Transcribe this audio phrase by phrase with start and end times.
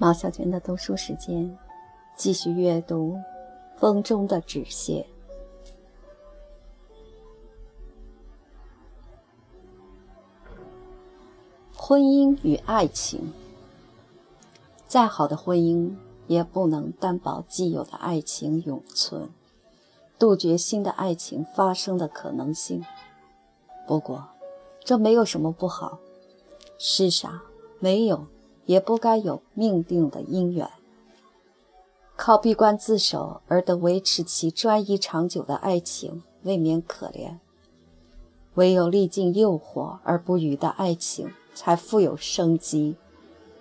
[0.00, 1.58] 毛小娟的读书时间，
[2.16, 3.14] 继续阅读
[3.76, 5.04] 《风中的纸屑》。
[11.76, 13.32] 婚姻与爱情，
[14.86, 15.92] 再好的婚姻
[16.28, 19.28] 也不能担保既有的爱情永存，
[20.16, 22.84] 杜绝新的爱情发生的可能性。
[23.88, 24.28] 不过，
[24.84, 25.98] 这没有什么不好。
[26.78, 27.40] 世上
[27.80, 28.26] 没有，
[28.68, 30.68] 也不该有命定的姻缘。
[32.16, 37.38] 靠闭关自守而得维持其专一长久的爱情，未免可怜。
[38.54, 41.30] 唯有历尽诱惑而不渝的爱情。
[41.54, 42.94] 才富有生机，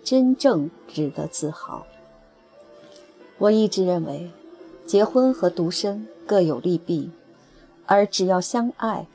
[0.03, 1.87] 真正值得自豪。
[3.39, 4.29] 我一直认为，
[4.85, 7.09] 结婚和独身各有利弊，
[7.87, 9.07] 而只要相爱，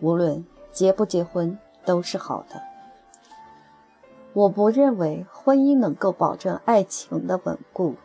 [0.00, 2.60] 无论结不结婚都是好的。
[4.32, 7.96] 我不认为婚姻能够保证爱情的稳固，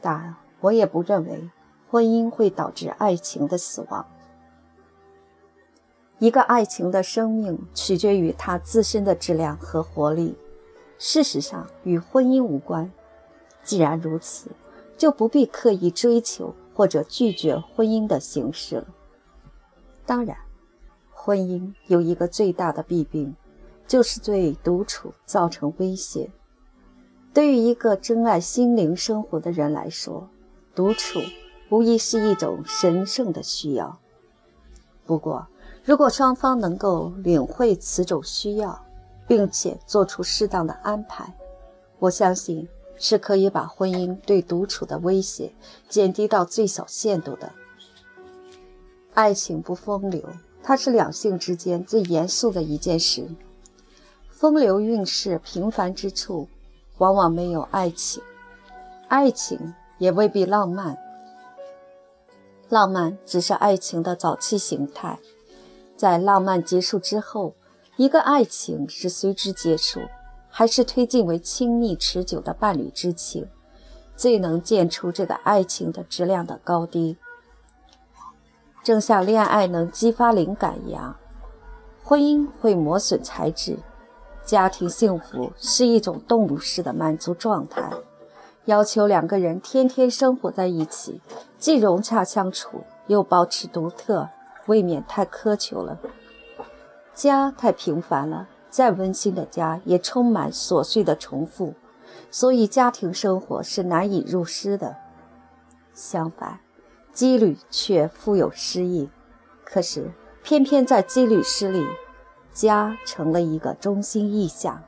[0.00, 1.48] 但我也不认为
[1.88, 4.04] 婚姻会导致爱情的死亡。
[6.18, 10.36] 一个爱情的生命取决于它自身的质量和活力，
[10.98, 12.90] 事实上与婚姻无关。
[13.62, 14.50] 既然如此，
[14.98, 18.86] 就不必刻意追求或者拒绝婚姻的形式了。
[20.04, 20.36] 当然，
[21.10, 23.34] 婚姻有一个最大的弊病，
[23.90, 26.30] 就是对独处造成威胁。
[27.34, 30.28] 对于一个珍爱心灵生活的人来说，
[30.76, 31.18] 独处
[31.70, 33.98] 无疑是一种神圣的需要。
[35.04, 35.44] 不过，
[35.84, 38.80] 如果双方能够领会此种需要，
[39.26, 41.34] 并且做出适当的安排，
[41.98, 45.52] 我相信是可以把婚姻对独处的威胁
[45.88, 47.52] 减低到最小限度的。
[49.14, 50.22] 爱情不风流，
[50.62, 53.26] 它是两性之间最严肃的一件事。
[54.40, 56.48] 风流韵事平凡之处，
[56.96, 58.22] 往往没有爱情，
[59.06, 60.96] 爱情也未必浪漫。
[62.70, 65.18] 浪漫只是爱情的早期形态。
[65.94, 67.52] 在浪漫结束之后，
[67.96, 70.00] 一个爱情是随之结束，
[70.48, 73.46] 还是推进为亲密持久的伴侣之情，
[74.16, 77.18] 最能见出这个爱情的质量的高低。
[78.82, 81.14] 正像恋爱能激发灵感一样，
[82.02, 83.76] 婚姻会磨损才智。
[84.44, 87.90] 家庭幸福是一种动物式的满足状态，
[88.64, 91.20] 要求两个人天天生活在一起，
[91.58, 94.28] 既融洽相处，又保持独特。
[94.66, 95.98] 未免太苛求了，
[97.12, 101.74] 家太平凡了，再温馨的家也充满琐碎的重复，
[102.30, 104.96] 所以家庭生活是难以入诗的。
[105.92, 106.60] 相反，
[107.12, 109.08] 羁旅却富有诗意。
[109.64, 110.12] 可是，
[110.44, 111.84] 偏偏在羁旅诗里，
[112.52, 114.82] 家成了一个中心意象。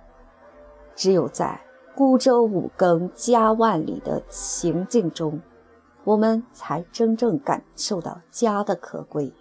[0.95, 1.61] 只有在
[1.95, 5.41] 孤舟五更家万里的情境中，
[6.05, 9.33] 我们才真正感受到家的可贵。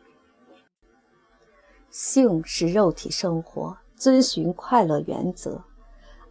[1.90, 5.64] 性是肉体生活，遵循快乐原则；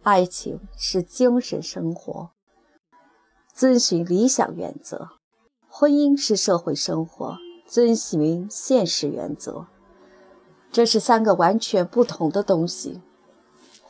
[0.01, 2.31] 爱情是精神生活，
[3.53, 5.05] 遵循理想原则；
[5.69, 7.37] 婚姻是社会生活，
[7.67, 9.67] 遵循现实原则。
[10.71, 13.01] 这是三个完全不同的东西。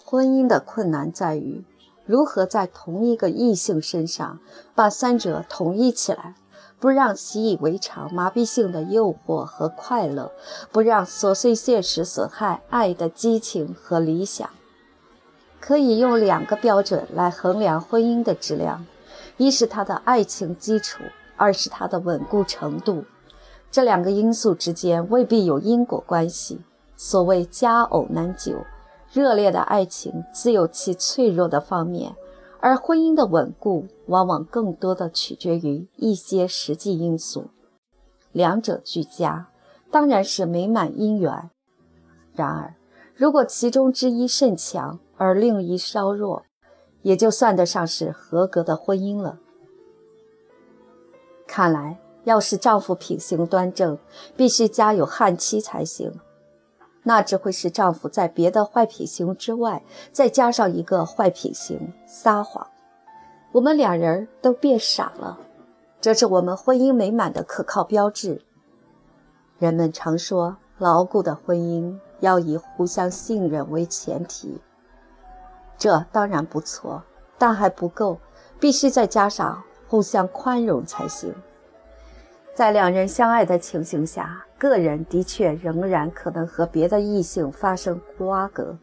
[0.04, 1.64] 婚姻的困难在于，
[2.06, 4.40] 如何在同一个异性身上
[4.74, 6.36] 把三者统一起来。
[6.80, 10.32] 不让习以为常、麻痹性的诱惑和快乐，
[10.72, 14.50] 不让琐碎现实损害爱的激情和理想。
[15.60, 18.88] 可以用两个标准来衡量婚姻的质量：
[19.38, 21.04] 一是它的爱情基础，
[21.38, 23.04] 二是它的稳固程度。
[23.70, 26.62] 这两个因素之间未必有因果关系。
[27.04, 28.64] 所谓佳偶难久，
[29.12, 32.16] 热烈的爱情自有其脆弱的方面。
[32.60, 37.46] 而婚姻的稳固，往往更多的取决于一些实际因素。
[38.32, 39.48] 两者俱佳，
[39.90, 41.50] 当然是美满姻缘。
[42.34, 42.76] 然而，
[43.16, 46.44] 如果其中之一甚强，而另一稍弱，
[47.02, 49.40] 也就算得上是合格的婚姻了。
[51.48, 53.98] 看来，要是丈夫品行端正，
[54.38, 56.14] 必须家有悍妻才行。
[57.04, 59.82] 那只会使丈夫在别的坏品行之外，
[60.12, 62.68] 再加上一个坏品行——撒谎。
[63.54, 65.38] 我们两人都变傻了，
[66.00, 68.42] 这是我们婚姻美满的可靠标志。
[69.58, 74.62] 人们常说，牢固的婚姻要以互相信任为前提，
[75.78, 77.04] 这当然不错，
[77.38, 78.20] 但还不够，
[78.60, 81.34] 必须再加上互相宽容才行。
[82.54, 88.78] 在两人相爱的情形下，个人的确仍然可能和别的异性发生瓜葛，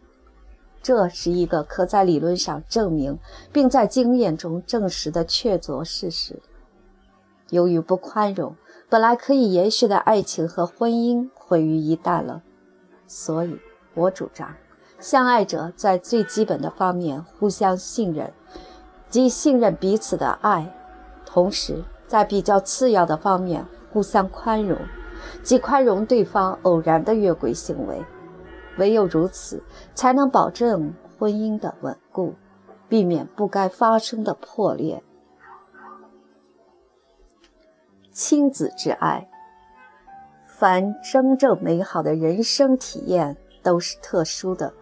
[0.83, 3.17] 这是一个可在理论上证明，
[3.53, 6.43] 并在经验中证实的确凿事实。
[7.51, 8.57] 由于不宽容，
[8.89, 12.43] 本来可以延续的爱情和婚姻毁于一旦了。
[13.07, 13.57] 所以，
[13.95, 14.57] 我主张，
[14.99, 18.33] 相爱者在最基本的方面互相信任，
[19.09, 20.65] 即信任彼此的爱；
[21.25, 24.77] 同时，在比较次要的方面互相宽容，
[25.43, 28.05] 即宽容对方偶然的越轨行为。
[28.79, 29.63] 唯有如此，
[29.95, 32.35] 才能保证婚姻的稳固，
[32.89, 35.03] 避免不该发生的破裂。
[38.13, 39.29] 亲子之爱，
[40.47, 44.73] 凡真正美好的人生体验都是特殊的，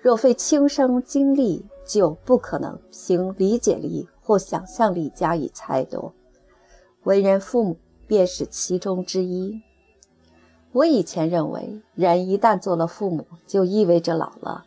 [0.00, 6.12] 若非亲身经历，就不可能凭理解力或想象力加以猜度。
[7.04, 7.76] 为人父母
[8.06, 9.62] 便是其中之一。
[10.74, 14.64] 我以前认为，人一旦做了父母，就意味着老了，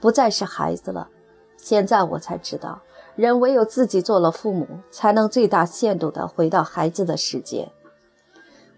[0.00, 1.08] 不再是孩子了。
[1.56, 2.80] 现在我才知道，
[3.16, 7.72] 人唯有自己做了父母，才能最大限度地回到孩子的世界。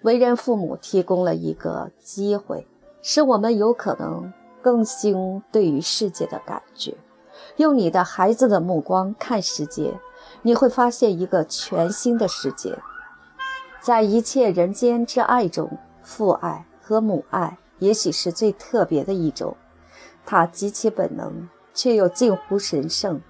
[0.01, 2.67] 为人父母提供了一个机会，
[3.03, 6.97] 使我们有可能更新对于世界的感觉。
[7.59, 10.01] 用你的孩子的目光看世界，
[10.41, 12.79] 你会发现一个全新的世界。
[13.83, 15.71] 在一切人间之爱中，
[16.03, 16.65] 父爱。
[16.91, 19.57] 和母爱也许是最特别的一种，
[20.27, 23.21] 它极其本能，却又近乎神圣。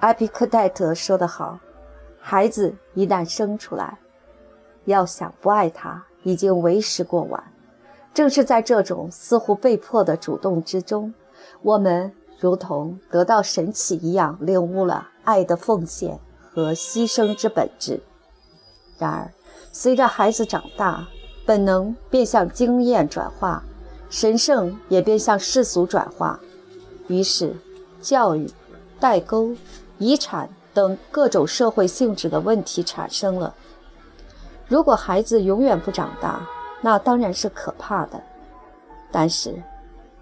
[0.00, 1.60] 埃皮克泰特说得好
[2.18, 3.98] ：“孩子一旦生出来，
[4.86, 7.52] 要想不爱他，已经为时过晚。”
[8.14, 11.12] 正是在这种似乎被迫的主动之中，
[11.60, 16.18] 我们如同得到神启一样，领悟了爱的奉献
[16.50, 18.00] 和牺牲之本质。
[18.96, 19.30] 然而，
[19.70, 21.06] 随着孩子长大，
[21.48, 23.62] 本能便向经验转化，
[24.10, 26.38] 神圣也便向世俗转化，
[27.06, 27.56] 于是，
[28.02, 28.50] 教育、
[29.00, 29.54] 代沟、
[29.96, 33.54] 遗产等各种社会性质的问题产生了。
[34.66, 36.46] 如果孩子永远不长大，
[36.82, 38.22] 那当然是可怕的。
[39.10, 39.62] 但是，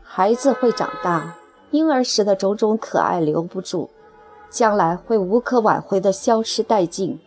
[0.05, 1.35] 孩子会长大，
[1.73, 3.91] 婴儿时的种种可爱留不住，
[4.49, 7.19] 将来会无可挽回的消失殆尽。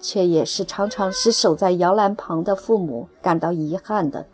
[0.00, 4.26] 却也是常常使守在摇篮旁的父母感到遗憾的。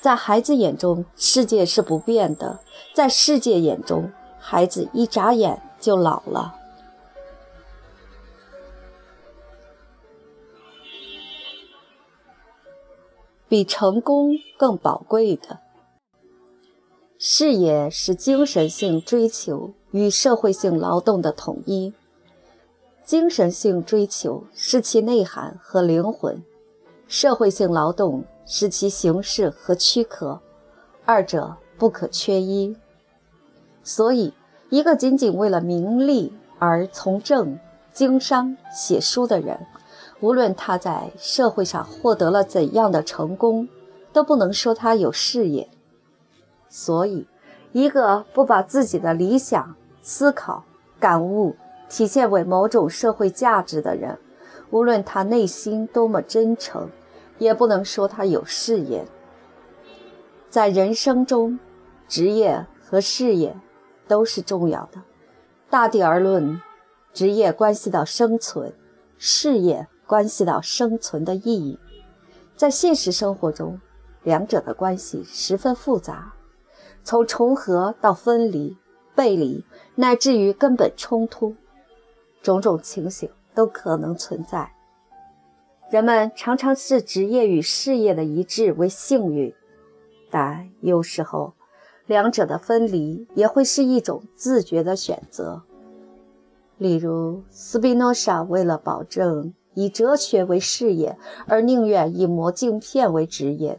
[0.00, 2.58] 在孩子眼中，世界是不变的；
[2.92, 6.56] 在世界眼中，孩子一眨眼就老了。
[13.48, 15.60] 比成功更宝贵的
[17.18, 21.92] 事业是精神性追求与社会性劳动的统一。
[23.12, 26.42] 精神性追求是其内涵和灵魂，
[27.06, 30.40] 社会性劳动是其形式和躯壳，
[31.04, 32.74] 二者不可缺一。
[33.84, 34.32] 所以，
[34.70, 37.58] 一个仅仅为了名利而从政、
[37.92, 39.66] 经商、写书的人，
[40.20, 43.68] 无论他在社会上获得了怎样的成功，
[44.14, 45.68] 都不能说他有事业。
[46.70, 47.26] 所以，
[47.72, 50.64] 一个不把自己的理想、思考、
[50.98, 51.54] 感悟，
[51.92, 54.18] 体现为某种社会价值的人，
[54.70, 56.88] 无论他内心多么真诚，
[57.36, 59.04] 也不能说他有事业。
[60.48, 61.60] 在人生中，
[62.08, 63.54] 职业和事业
[64.08, 65.02] 都是重要的。
[65.68, 66.62] 大体而论，
[67.12, 68.72] 职业关系到生存，
[69.18, 71.78] 事业关系到生存的意义。
[72.56, 73.78] 在现实生活中，
[74.22, 76.32] 两者的关系十分复杂，
[77.04, 78.78] 从重合到分离、
[79.14, 81.54] 背离，乃至于根本冲突。
[82.42, 84.70] 种种情形都可能存在。
[85.90, 89.54] 人们常常视职业与事业的一致为幸运，
[90.30, 91.52] 但有时候
[92.06, 95.62] 两者的分离也会是一种自觉的选择。
[96.78, 103.78] 例如，斯宾诺莎为了保证以哲学为事业，而宁愿以磨镜片为职业。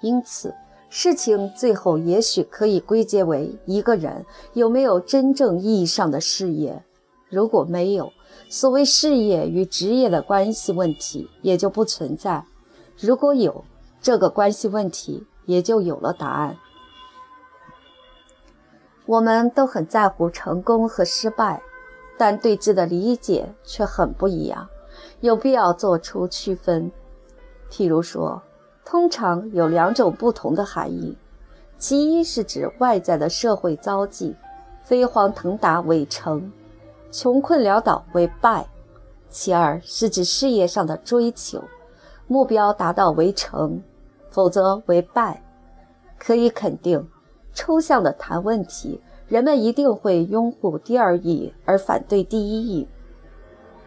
[0.00, 0.54] 因此，
[0.88, 4.24] 事情最后也许可以归结为一个人
[4.54, 6.82] 有没有真正意义上的事业。
[7.30, 8.12] 如果没有
[8.48, 12.44] 所谓事业与职业的关系问题，也就不存在；
[12.98, 13.64] 如果有
[14.02, 16.58] 这个关系问题，也就有了答案。
[19.06, 21.62] 我们都很在乎成功和失败，
[22.18, 24.68] 但对之的理解却很不一样，
[25.20, 26.90] 有必要做出区分。
[27.70, 28.42] 譬如说，
[28.84, 31.16] 通常有两种不同的含义：
[31.78, 34.34] 其一是指外在的社会遭际，
[34.82, 36.52] 飞黄腾达为成。
[37.10, 38.66] 穷困潦倒为败，
[39.28, 41.62] 其二是指事业上的追求，
[42.28, 43.82] 目标达到为成，
[44.30, 45.42] 否则为败。
[46.18, 47.08] 可以肯定，
[47.52, 52.86] 抽象的谈问题，人们一定会拥护第二义而反对第一义。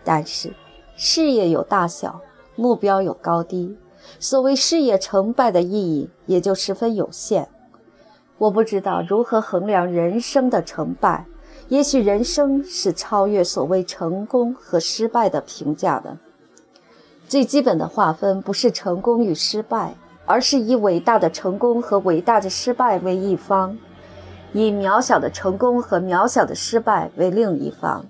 [0.04, 0.54] 但是，
[0.98, 2.20] 事业有大小，
[2.56, 3.78] 目标有高低，
[4.20, 7.48] 所谓事业成败的意义也就十分有限。
[8.40, 11.26] 我不知道如何衡量人生的成败，
[11.70, 16.18] 也许人生是超越所谓成功和失败的评价的。
[17.28, 19.96] 最基本的划分不是成功与失败。
[20.26, 23.78] 而是以伟大的成功和伟大的失败为一方，
[24.54, 28.06] 以渺小的成功和渺小的失败为另一方。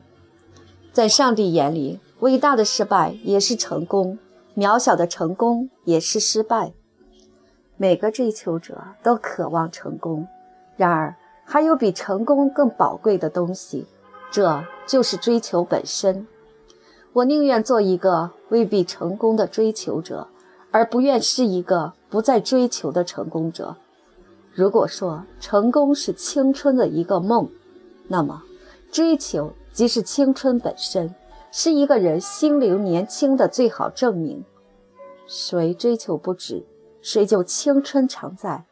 [0.91, 4.19] 在上帝眼里，伟大的失败也是成功，
[4.55, 6.73] 渺小的成功也是失败。
[7.77, 10.27] 每个追求者都渴望成功，
[10.77, 13.85] 然而还有比成功更宝贵的东西，
[14.31, 16.27] 这就是追求本身。
[17.13, 20.27] 我宁愿做一个未必成功的追求者。
[20.73, 23.75] 而不愿是一个不再追求的成功者。
[24.55, 27.47] 如果说成功是青春的一个梦，
[28.07, 28.41] 那么
[28.91, 31.13] 追求即是青春本身，
[31.51, 34.43] 是一个人心灵年轻的最好证明。
[35.27, 36.65] 谁追求不止，
[37.03, 38.65] 谁就青春常在。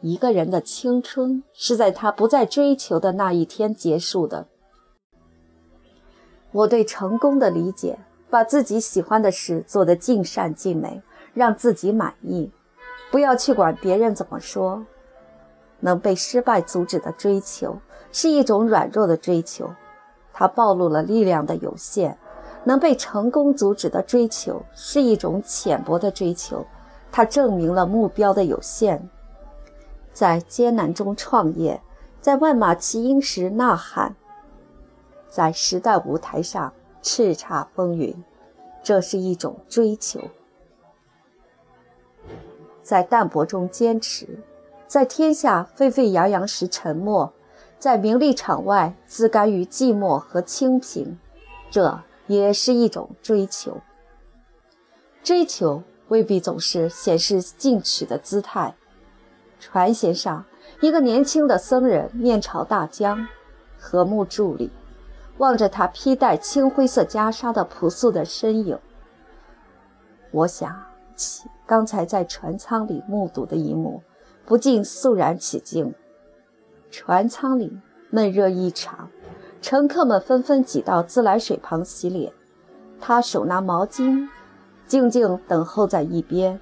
[0.00, 4.46] 一个人的青春是在他不再追求的那一天结束的。
[6.52, 7.98] 我对成功的理解，
[8.30, 11.02] 把自己喜欢的事做得尽善尽美。
[11.34, 12.50] 让自己满意，
[13.10, 14.86] 不要去管别人怎么说。
[15.80, 17.78] 能被失败阻止的追求
[18.10, 19.68] 是一种软弱的追求，
[20.32, 22.16] 它暴露了力量的有限；
[22.64, 26.64] 能被成功阻止的追求是一种浅薄的追求，
[27.12, 29.06] 它证明了目标的有限。
[30.16, 31.82] 在艰难中创业，
[32.22, 34.16] 在万马齐喑时呐喊，
[35.28, 38.24] 在时代舞台上叱咤风云，
[38.82, 40.22] 这是一种追求。
[42.82, 44.42] 在淡泊中坚持，
[44.86, 47.34] 在天下沸沸扬扬时沉默，
[47.78, 51.18] 在名利场外自甘于寂寞和清贫，
[51.70, 53.82] 这也是一种追求。
[55.22, 58.74] 追求未必总是显示进取的姿态。
[59.58, 60.44] 船舷上，
[60.80, 63.26] 一个年轻的僧人面朝大江，
[63.78, 64.70] 和睦伫立，
[65.38, 68.78] 望着他披戴青灰色袈裟的朴素的身影。
[70.30, 70.84] 我想。
[71.16, 74.02] 起刚才在船舱里目睹的一幕，
[74.44, 75.94] 不禁肃然起敬。
[76.90, 79.08] 船舱里闷热异常，
[79.62, 82.34] 乘客们纷纷挤到自来水旁洗脸。
[83.00, 84.28] 他手拿毛巾，
[84.86, 86.60] 静静等候在一边。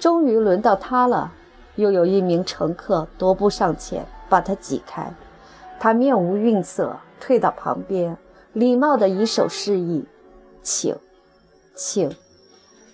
[0.00, 1.32] 终于轮到他了，
[1.78, 5.10] 又有一名乘客踱步上前，把他挤开。
[5.80, 8.16] 他面无愠色，退到旁边，
[8.52, 10.04] 礼貌地以手示意
[10.60, 10.94] ：“请，
[11.74, 12.10] 请。”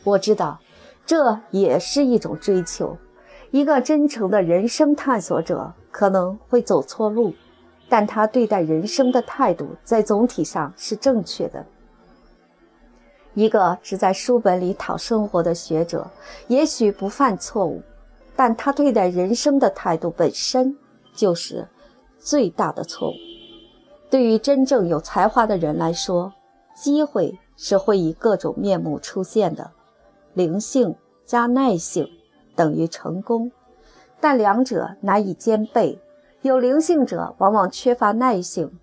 [0.05, 0.61] 我知道。
[1.07, 2.97] 这也是一种追求。
[3.51, 7.35] 一个真诚的人生探索者可能会走错路，
[7.91, 11.67] 但他对待人生的态度在总体上是正确的。
[13.35, 16.11] 一个只在书本里讨生活的学者，
[16.49, 17.83] 也许不犯错误，
[18.37, 20.77] 但他对待人生的态度本身
[21.15, 21.69] 就是
[22.19, 23.15] 最大的错误。
[24.11, 26.33] 对于真正有才华的人来说，
[26.75, 29.71] 机会是会以各种面目出现的。
[30.33, 32.09] 灵性加耐性
[32.57, 33.53] 等于成功，
[34.21, 36.01] 但两者难以兼备。
[36.43, 38.79] 有灵性者往往缺乏耐性，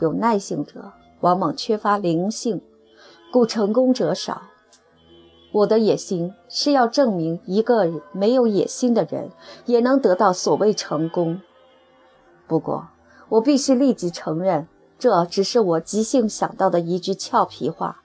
[0.00, 2.60] 有耐性者往往缺乏灵性，
[3.30, 4.42] 故成功者少。
[5.54, 9.30] 我的野心是要证明一个没有野心的人
[9.64, 11.40] 也能得到所谓成功。
[12.46, 12.88] 不过，
[13.30, 14.68] 我必须立即承认，
[14.98, 18.02] 这只是我即兴想到的一句俏皮话。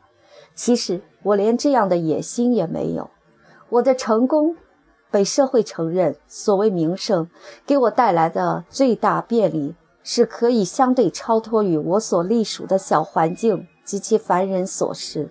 [0.56, 1.01] 其实。
[1.22, 3.10] 我连这样的野心也没有。
[3.68, 4.56] 我的成功
[5.12, 7.29] 被社会承认，所谓名声
[7.65, 15.29] 给我带来的最大便利，是可以相对超脱于我所隶属的小环境及其凡人琐事，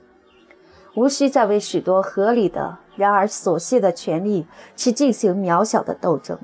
[0.99, 6.37] 无需再为许多合理的然而琐屑的权利去进行渺小的斗争。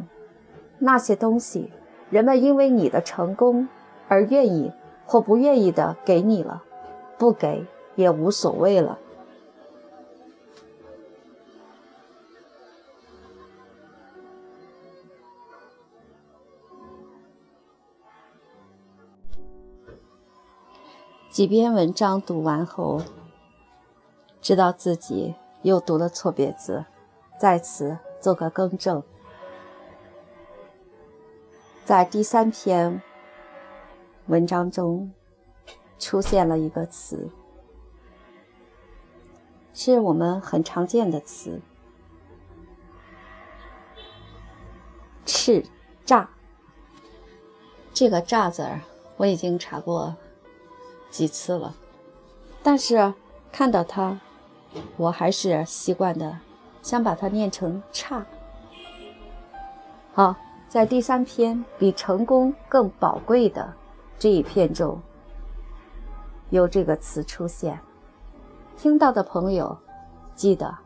[0.79, 1.73] 那些东西，
[2.09, 3.69] 人们因为你的成功
[4.07, 4.71] 而愿意
[5.07, 6.63] 或不愿意的给你了，
[7.19, 9.01] 不给也无所谓了。
[21.29, 23.03] 几篇文章读完后，
[24.45, 26.85] 知道自己又读了错别字，
[27.41, 29.03] 在此做个更正。
[31.87, 33.01] 在第三篇
[34.27, 35.11] 文章中
[35.99, 37.31] 出现了一个词，
[39.73, 41.63] 是我们很常见的词
[45.25, 45.65] “叱
[46.05, 46.27] 咤”，
[47.95, 48.83] 这个“乍”字儿，
[49.17, 50.15] 我已经查过
[51.09, 51.75] 几次了，
[52.63, 53.15] 但是
[53.51, 54.21] 看到它，
[54.97, 56.39] 我还是习惯的
[56.83, 58.25] 想把它念成“差”。
[60.13, 60.37] 好，
[60.69, 63.73] 在第三篇比成功更宝贵的
[64.19, 65.01] 这一篇中，
[66.51, 67.79] 有这个词出现。
[68.77, 69.77] 听到的朋友，
[70.35, 70.77] 记得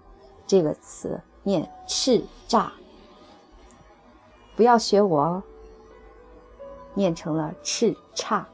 [0.46, 2.70] 这个词念“叱咤”，
[4.56, 5.42] 不要学我哦，
[6.94, 8.44] 念成了“叱咤”。